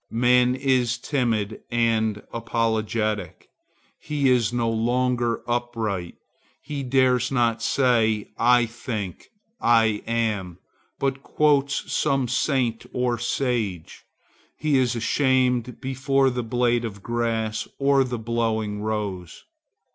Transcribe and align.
Man 0.09 0.55
is 0.55 0.97
timid 0.97 1.61
and 1.69 2.23
apologetic; 2.33 3.49
he 3.99 4.31
is 4.31 4.51
no 4.51 4.67
longer 4.67 5.43
upright; 5.47 6.15
he 6.59 6.81
dares 6.81 7.31
not 7.31 7.61
say 7.61 8.31
'I 8.35 8.65
think,' 8.65 9.29
'I 9.61 10.01
am,' 10.07 10.57
but 10.97 11.21
quotes 11.21 11.93
some 11.93 12.27
saint 12.27 12.83
or 12.91 13.19
sage. 13.19 14.03
He 14.57 14.75
is 14.79 14.95
ashamed 14.95 15.79
before 15.79 16.31
the 16.31 16.41
blade 16.41 16.83
of 16.83 17.03
grass 17.03 17.67
or 17.77 18.03
the 18.03 18.17
blowing 18.17 18.81
rose. 18.81 19.43